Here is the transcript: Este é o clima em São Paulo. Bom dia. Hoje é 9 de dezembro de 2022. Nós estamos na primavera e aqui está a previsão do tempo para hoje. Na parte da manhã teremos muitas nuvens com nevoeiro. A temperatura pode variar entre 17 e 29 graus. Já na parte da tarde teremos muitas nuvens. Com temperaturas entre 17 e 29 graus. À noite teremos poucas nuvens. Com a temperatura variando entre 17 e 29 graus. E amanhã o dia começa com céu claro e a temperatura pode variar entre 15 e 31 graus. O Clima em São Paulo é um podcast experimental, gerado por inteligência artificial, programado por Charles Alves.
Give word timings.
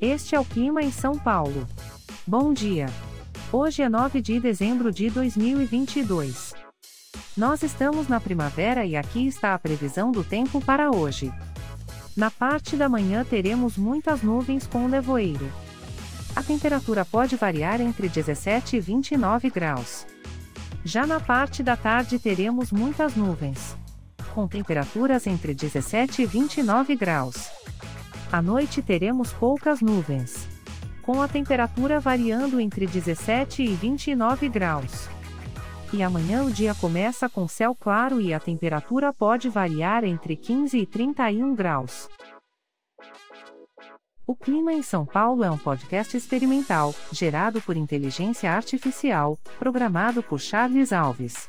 Este 0.00 0.34
é 0.34 0.40
o 0.40 0.44
clima 0.44 0.82
em 0.82 0.92
São 0.92 1.18
Paulo. 1.18 1.66
Bom 2.26 2.52
dia. 2.52 2.86
Hoje 3.50 3.80
é 3.80 3.88
9 3.88 4.20
de 4.20 4.38
dezembro 4.38 4.92
de 4.92 5.08
2022. 5.08 6.52
Nós 7.34 7.62
estamos 7.62 8.06
na 8.06 8.20
primavera 8.20 8.84
e 8.84 8.94
aqui 8.94 9.26
está 9.26 9.54
a 9.54 9.58
previsão 9.58 10.12
do 10.12 10.22
tempo 10.22 10.60
para 10.60 10.90
hoje. 10.90 11.32
Na 12.14 12.30
parte 12.30 12.76
da 12.76 12.90
manhã 12.90 13.24
teremos 13.24 13.78
muitas 13.78 14.20
nuvens 14.22 14.66
com 14.66 14.86
nevoeiro. 14.86 15.50
A 16.34 16.42
temperatura 16.42 17.02
pode 17.02 17.34
variar 17.34 17.80
entre 17.80 18.06
17 18.06 18.76
e 18.76 18.80
29 18.80 19.48
graus. 19.48 20.06
Já 20.84 21.06
na 21.06 21.20
parte 21.20 21.62
da 21.62 21.74
tarde 21.74 22.18
teremos 22.18 22.70
muitas 22.70 23.16
nuvens. 23.16 23.74
Com 24.34 24.46
temperaturas 24.46 25.26
entre 25.26 25.54
17 25.54 26.20
e 26.20 26.26
29 26.26 26.94
graus. 26.96 27.50
À 28.32 28.42
noite 28.42 28.82
teremos 28.82 29.32
poucas 29.32 29.80
nuvens. 29.80 30.48
Com 31.02 31.22
a 31.22 31.28
temperatura 31.28 32.00
variando 32.00 32.60
entre 32.60 32.86
17 32.86 33.62
e 33.62 33.68
29 33.68 34.48
graus. 34.48 35.08
E 35.92 36.02
amanhã 36.02 36.42
o 36.42 36.50
dia 36.50 36.74
começa 36.74 37.28
com 37.28 37.46
céu 37.46 37.74
claro 37.74 38.20
e 38.20 38.34
a 38.34 38.40
temperatura 38.40 39.12
pode 39.12 39.48
variar 39.48 40.02
entre 40.02 40.34
15 40.34 40.76
e 40.76 40.84
31 40.84 41.54
graus. 41.54 42.08
O 44.26 44.34
Clima 44.34 44.72
em 44.72 44.82
São 44.82 45.06
Paulo 45.06 45.44
é 45.44 45.50
um 45.50 45.56
podcast 45.56 46.16
experimental, 46.16 46.92
gerado 47.12 47.62
por 47.62 47.76
inteligência 47.76 48.50
artificial, 48.50 49.38
programado 49.56 50.20
por 50.20 50.40
Charles 50.40 50.92
Alves. 50.92 51.48